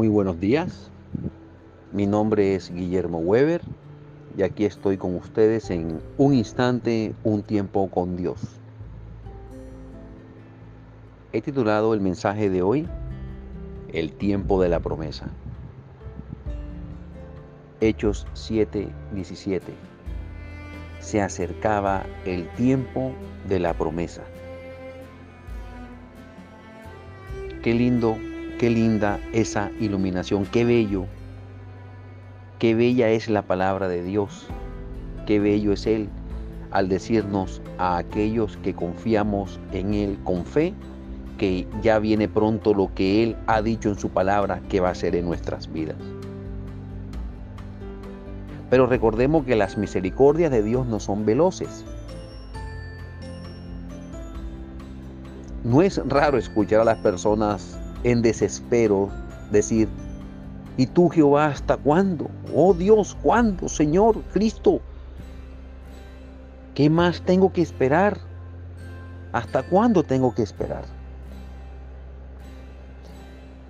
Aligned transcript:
Muy 0.00 0.08
buenos 0.08 0.40
días. 0.40 0.90
Mi 1.92 2.06
nombre 2.06 2.54
es 2.54 2.72
Guillermo 2.72 3.18
Weber 3.18 3.60
y 4.34 4.40
aquí 4.40 4.64
estoy 4.64 4.96
con 4.96 5.14
ustedes 5.14 5.68
en 5.68 6.00
un 6.16 6.32
instante, 6.32 7.14
un 7.22 7.42
tiempo 7.42 7.86
con 7.90 8.16
Dios. 8.16 8.40
He 11.34 11.42
titulado 11.42 11.92
el 11.92 12.00
mensaje 12.00 12.48
de 12.48 12.62
hoy 12.62 12.88
El 13.92 14.14
tiempo 14.14 14.62
de 14.62 14.70
la 14.70 14.80
promesa. 14.80 15.28
Hechos 17.82 18.26
7:17. 18.32 19.60
Se 21.00 21.20
acercaba 21.20 22.06
el 22.24 22.48
tiempo 22.54 23.12
de 23.46 23.58
la 23.58 23.74
promesa. 23.74 24.22
Qué 27.62 27.74
lindo, 27.74 28.16
qué 28.60 28.68
linda 28.68 29.18
esa 29.32 29.70
iluminación, 29.80 30.44
qué 30.44 30.66
bello, 30.66 31.06
qué 32.58 32.74
bella 32.74 33.08
es 33.08 33.30
la 33.30 33.40
palabra 33.40 33.88
de 33.88 34.02
Dios, 34.02 34.48
qué 35.24 35.40
bello 35.40 35.72
es 35.72 35.86
Él 35.86 36.10
al 36.70 36.90
decirnos 36.90 37.62
a 37.78 37.96
aquellos 37.96 38.58
que 38.58 38.74
confiamos 38.74 39.58
en 39.72 39.94
Él 39.94 40.18
con 40.24 40.44
fe 40.44 40.74
que 41.38 41.66
ya 41.80 41.98
viene 41.98 42.28
pronto 42.28 42.74
lo 42.74 42.94
que 42.94 43.22
Él 43.22 43.36
ha 43.46 43.62
dicho 43.62 43.88
en 43.88 43.98
su 43.98 44.10
palabra 44.10 44.60
que 44.68 44.80
va 44.80 44.90
a 44.90 44.94
ser 44.94 45.16
en 45.16 45.24
nuestras 45.24 45.72
vidas. 45.72 45.96
Pero 48.68 48.86
recordemos 48.86 49.46
que 49.46 49.56
las 49.56 49.78
misericordias 49.78 50.50
de 50.50 50.62
Dios 50.62 50.86
no 50.86 51.00
son 51.00 51.24
veloces. 51.24 51.86
No 55.64 55.80
es 55.80 55.96
raro 56.06 56.36
escuchar 56.36 56.80
a 56.80 56.84
las 56.84 56.98
personas 56.98 57.80
en 58.04 58.22
desespero 58.22 59.10
decir, 59.50 59.88
¿y 60.76 60.86
tú 60.86 61.08
Jehová 61.08 61.46
hasta 61.46 61.76
cuándo? 61.76 62.30
Oh 62.54 62.74
Dios, 62.74 63.16
¿cuándo? 63.22 63.68
Señor 63.68 64.22
Cristo, 64.32 64.80
¿qué 66.74 66.88
más 66.88 67.22
tengo 67.22 67.52
que 67.52 67.62
esperar? 67.62 68.18
¿Hasta 69.32 69.62
cuándo 69.62 70.02
tengo 70.02 70.34
que 70.34 70.42
esperar? 70.42 70.84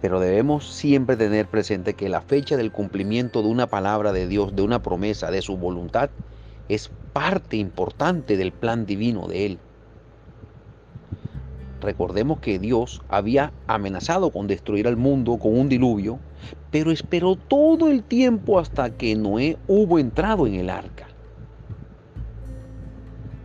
Pero 0.00 0.18
debemos 0.18 0.72
siempre 0.72 1.16
tener 1.16 1.46
presente 1.46 1.94
que 1.94 2.08
la 2.08 2.22
fecha 2.22 2.56
del 2.56 2.72
cumplimiento 2.72 3.42
de 3.42 3.48
una 3.48 3.66
palabra 3.66 4.12
de 4.12 4.26
Dios, 4.26 4.56
de 4.56 4.62
una 4.62 4.82
promesa, 4.82 5.30
de 5.30 5.42
su 5.42 5.58
voluntad, 5.58 6.08
es 6.68 6.90
parte 7.12 7.56
importante 7.56 8.36
del 8.36 8.52
plan 8.52 8.86
divino 8.86 9.28
de 9.28 9.46
Él. 9.46 9.58
Recordemos 11.80 12.40
que 12.40 12.58
Dios 12.58 13.02
había 13.08 13.52
amenazado 13.66 14.30
con 14.30 14.46
destruir 14.46 14.86
al 14.86 14.96
mundo 14.96 15.38
con 15.38 15.58
un 15.58 15.68
diluvio, 15.68 16.18
pero 16.70 16.90
esperó 16.90 17.36
todo 17.36 17.90
el 17.90 18.02
tiempo 18.02 18.58
hasta 18.58 18.90
que 18.90 19.16
Noé 19.16 19.56
hubo 19.66 19.98
entrado 19.98 20.46
en 20.46 20.54
el 20.54 20.70
arca. 20.70 21.06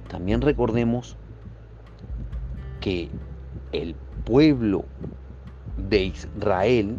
También 0.10 0.42
recordemos 0.42 1.18
que 2.82 3.10
el 3.72 3.96
pueblo 4.26 4.86
de 5.78 6.06
Israel, 6.06 6.98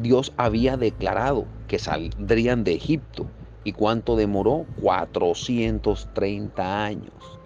Dios 0.00 0.32
había 0.36 0.76
declarado 0.76 1.46
que 1.66 1.78
saldrían 1.78 2.64
de 2.64 2.74
Egipto. 2.74 3.26
¿Y 3.64 3.72
cuánto 3.72 4.16
demoró? 4.16 4.64
430 4.80 6.84
años. 6.84 7.37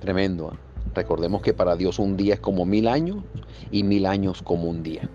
Tremendo. 0.00 0.52
¿eh? 0.52 0.56
Recordemos 0.94 1.42
que 1.42 1.54
para 1.54 1.76
Dios 1.76 1.98
un 1.98 2.16
día 2.16 2.34
es 2.34 2.40
como 2.40 2.64
mil 2.64 2.88
años 2.88 3.22
y 3.70 3.82
mil 3.82 4.06
años 4.06 4.42
como 4.42 4.68
un 4.68 4.82
día. 4.82 5.08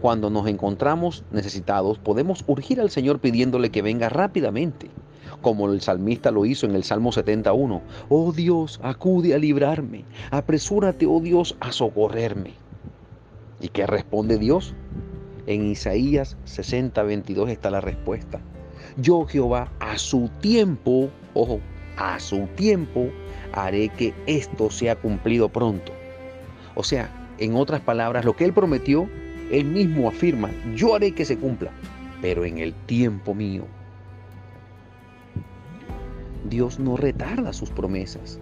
Cuando 0.00 0.30
nos 0.30 0.46
encontramos 0.46 1.24
necesitados, 1.32 1.98
podemos 1.98 2.44
urgir 2.46 2.80
al 2.80 2.90
Señor 2.90 3.18
pidiéndole 3.18 3.70
que 3.70 3.82
venga 3.82 4.08
rápidamente 4.08 4.90
como 5.40 5.70
el 5.70 5.80
salmista 5.80 6.30
lo 6.30 6.44
hizo 6.44 6.66
en 6.66 6.74
el 6.74 6.84
Salmo 6.84 7.12
71. 7.12 7.82
Oh 8.08 8.32
Dios, 8.32 8.80
acude 8.82 9.34
a 9.34 9.38
librarme, 9.38 10.04
apresúrate, 10.30 11.06
oh 11.06 11.20
Dios, 11.20 11.56
a 11.60 11.72
socorrerme. 11.72 12.54
¿Y 13.60 13.68
qué 13.68 13.86
responde 13.86 14.38
Dios? 14.38 14.74
En 15.46 15.70
Isaías 15.70 16.36
60, 16.44 17.02
22 17.02 17.50
está 17.50 17.70
la 17.70 17.80
respuesta. 17.80 18.40
Yo 18.96 19.26
Jehová 19.26 19.70
a 19.80 19.98
su 19.98 20.30
tiempo, 20.40 21.10
ojo, 21.34 21.60
a 21.96 22.18
su 22.18 22.46
tiempo 22.56 23.08
haré 23.52 23.88
que 23.90 24.14
esto 24.26 24.70
sea 24.70 24.96
cumplido 24.96 25.48
pronto. 25.48 25.92
O 26.74 26.82
sea, 26.82 27.10
en 27.38 27.54
otras 27.54 27.80
palabras, 27.80 28.24
lo 28.24 28.34
que 28.34 28.44
él 28.44 28.52
prometió, 28.52 29.08
él 29.50 29.64
mismo 29.66 30.08
afirma, 30.08 30.50
yo 30.74 30.94
haré 30.94 31.12
que 31.12 31.24
se 31.24 31.38
cumpla, 31.38 31.70
pero 32.20 32.44
en 32.44 32.58
el 32.58 32.74
tiempo 32.74 33.34
mío. 33.34 33.64
Dios 36.48 36.78
no 36.78 36.96
retarda 36.96 37.52
sus 37.52 37.70
promesas. 37.70 38.38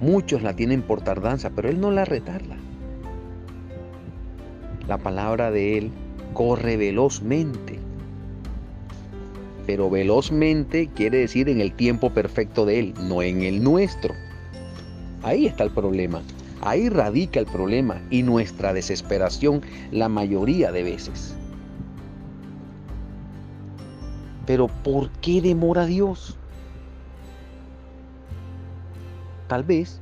Muchos 0.00 0.42
la 0.42 0.56
tienen 0.56 0.80
por 0.80 1.02
tardanza, 1.02 1.50
pero 1.50 1.68
Él 1.68 1.78
no 1.80 1.90
la 1.90 2.06
retarda. 2.06 2.56
La 4.88 4.96
palabra 4.96 5.50
de 5.50 5.76
Él 5.76 5.90
corre 6.32 6.76
velozmente. 6.78 7.78
Pero 9.70 9.88
velozmente 9.88 10.88
quiere 10.96 11.18
decir 11.18 11.48
en 11.48 11.60
el 11.60 11.70
tiempo 11.70 12.10
perfecto 12.10 12.66
de 12.66 12.80
Él, 12.80 12.94
no 13.02 13.22
en 13.22 13.42
el 13.44 13.62
nuestro. 13.62 14.14
Ahí 15.22 15.46
está 15.46 15.62
el 15.62 15.70
problema. 15.70 16.22
Ahí 16.60 16.88
radica 16.88 17.38
el 17.38 17.46
problema 17.46 18.02
y 18.10 18.24
nuestra 18.24 18.72
desesperación 18.72 19.62
la 19.92 20.08
mayoría 20.08 20.72
de 20.72 20.82
veces. 20.82 21.36
Pero 24.44 24.66
¿por 24.66 25.08
qué 25.20 25.40
demora 25.40 25.86
Dios? 25.86 26.36
Tal 29.46 29.62
vez 29.62 30.00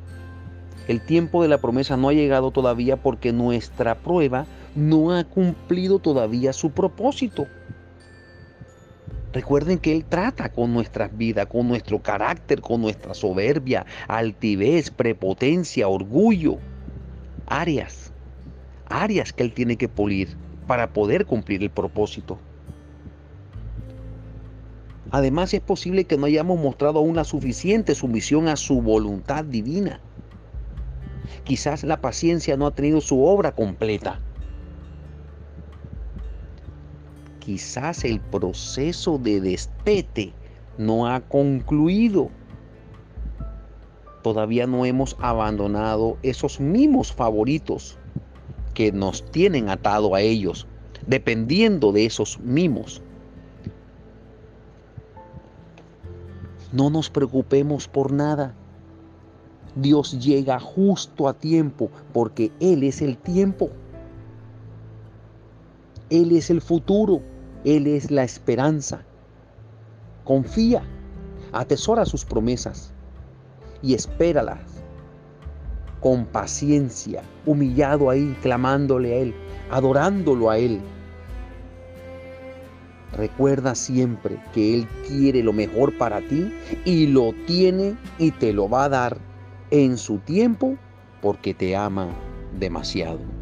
el 0.87 1.03
tiempo 1.03 1.43
de 1.43 1.49
la 1.49 1.59
promesa 1.59 1.99
no 1.99 2.09
ha 2.09 2.15
llegado 2.15 2.53
todavía 2.53 2.97
porque 2.97 3.35
nuestra 3.35 3.97
prueba 3.97 4.47
no 4.75 5.15
ha 5.15 5.25
cumplido 5.25 5.99
todavía 5.99 6.55
su 6.55 6.71
propósito. 6.71 7.47
Recuerden 9.39 9.79
que 9.79 9.93
Él 9.93 10.05
trata 10.05 10.49
con 10.49 10.75
nuestras 10.75 11.17
vidas, 11.17 11.47
con 11.47 11.69
nuestro 11.69 12.03
carácter, 12.03 12.61
con 12.61 12.81
nuestra 12.81 13.15
soberbia, 13.15 13.87
altivez, 14.09 14.91
prepotencia, 14.91 15.87
orgullo. 15.87 16.59
Áreas, 17.47 18.13
áreas 18.87 19.33
que 19.33 19.45
Él 19.45 19.55
tiene 19.55 19.77
que 19.77 19.89
pulir 19.89 20.37
para 20.67 20.93
poder 20.93 21.25
cumplir 21.25 21.63
el 21.63 21.71
propósito. 21.71 22.37
Además 25.13 25.55
es 25.55 25.61
posible 25.61 26.05
que 26.05 26.19
no 26.19 26.27
hayamos 26.27 26.59
mostrado 26.59 26.99
aún 26.99 27.15
la 27.15 27.23
suficiente 27.23 27.95
sumisión 27.95 28.49
a 28.49 28.57
su 28.57 28.83
voluntad 28.83 29.45
divina. 29.45 30.01
Quizás 31.45 31.85
la 31.85 32.01
paciencia 32.01 32.57
no 32.57 32.67
ha 32.67 32.75
tenido 32.75 33.01
su 33.01 33.23
obra 33.23 33.53
completa. 33.53 34.19
Quizás 37.49 38.05
el 38.05 38.21
proceso 38.21 39.17
de 39.17 39.41
despete 39.41 40.35
no 40.77 41.07
ha 41.07 41.23
concluido. 41.23 42.29
Todavía 44.23 44.67
no 44.67 44.85
hemos 44.85 45.17
abandonado 45.19 46.19
esos 46.23 46.61
mismos 46.61 47.11
favoritos 47.11 47.97
que 48.75 48.93
nos 48.93 49.25
tienen 49.31 49.71
atado 49.71 50.15
a 50.15 50.21
ellos, 50.21 50.67
dependiendo 51.07 51.91
de 51.91 52.05
esos 52.05 52.39
mimos. 52.41 53.01
No 56.71 56.91
nos 56.91 57.09
preocupemos 57.09 57.89
por 57.89 58.13
nada. 58.13 58.55
Dios 59.75 60.23
llega 60.23 60.61
justo 60.61 61.27
a 61.27 61.33
tiempo 61.33 61.91
porque 62.13 62.53
Él 62.61 62.83
es 62.83 63.01
el 63.01 63.17
tiempo. 63.17 63.71
Él 66.11 66.37
es 66.37 66.51
el 66.51 66.61
futuro. 66.61 67.23
Él 67.65 67.87
es 67.87 68.11
la 68.11 68.25
esperanza. 68.25 69.05
Confía, 70.25 70.83
atesora 71.53 72.05
sus 72.05 72.25
promesas 72.25 72.93
y 73.83 73.95
espéralas 73.95 74.61
con 76.01 76.27
paciencia, 76.27 77.23
humillado 77.45 78.11
ahí, 78.11 78.37
clamándole 78.43 79.15
a 79.15 79.17
Él, 79.19 79.35
adorándolo 79.71 80.51
a 80.51 80.59
Él. 80.59 80.81
Recuerda 83.17 83.75
siempre 83.75 84.39
que 84.53 84.75
Él 84.75 84.87
quiere 85.09 85.43
lo 85.43 85.53
mejor 85.53 85.97
para 85.97 86.21
ti 86.21 86.53
y 86.85 87.07
lo 87.07 87.33
tiene 87.47 87.97
y 88.19 88.31
te 88.31 88.53
lo 88.53 88.69
va 88.69 88.85
a 88.85 88.89
dar 88.89 89.19
en 89.71 89.97
su 89.97 90.19
tiempo 90.19 90.77
porque 91.21 91.55
te 91.55 91.75
ama 91.75 92.09
demasiado. 92.59 93.38